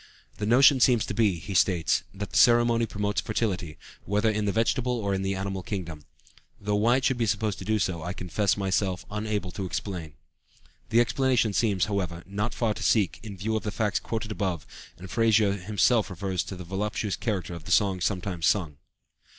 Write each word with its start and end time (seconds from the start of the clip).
"The 0.37 0.47
notion 0.47 0.79
seems 0.79 1.05
to 1.05 1.13
be," 1.13 1.35
he 1.35 1.53
states, 1.53 2.01
"that 2.11 2.31
the 2.31 2.35
ceremony 2.37 2.87
promotes 2.87 3.21
fertility, 3.21 3.77
whether 4.03 4.31
in 4.31 4.45
the 4.45 4.51
vegetable 4.51 4.93
or 4.97 5.13
in 5.13 5.21
the 5.21 5.35
animal 5.35 5.61
kingdom; 5.61 6.05
though 6.59 6.73
why 6.75 6.97
it 6.97 7.05
should 7.05 7.19
be 7.19 7.27
supposed 7.27 7.59
to 7.59 7.65
do 7.65 7.77
so, 7.77 8.01
I 8.01 8.11
confess 8.13 8.57
myself 8.57 9.05
unable 9.11 9.51
to 9.51 9.63
explain" 9.63 10.13
(loc. 10.13 10.13
cit., 10.13 10.57
p. 10.57 10.97
450). 10.97 10.97
The 10.97 11.01
explanation 11.01 11.53
seems, 11.53 11.85
however, 11.85 12.23
not 12.25 12.55
far 12.55 12.73
to 12.73 12.81
seek, 12.81 13.19
in 13.21 13.37
view 13.37 13.55
of 13.55 13.61
the 13.61 13.69
facts 13.69 13.99
quoted 13.99 14.31
above, 14.31 14.65
and 14.97 15.07
Frazer 15.07 15.53
himself 15.53 16.09
refers 16.09 16.41
to 16.45 16.55
the 16.55 16.63
voluptuous 16.63 17.15
character 17.15 17.53
of 17.53 17.65
the 17.65 17.71
songs 17.71 18.03
sometimes 18.03 18.47
sung. 18.47 18.77